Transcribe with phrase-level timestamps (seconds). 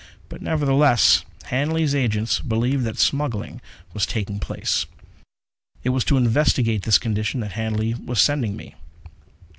[0.29, 3.61] But nevertheless Hanley's agents believed that smuggling
[3.93, 4.87] was taking place.
[5.83, 8.73] It was to investigate this condition that Hanley was sending me.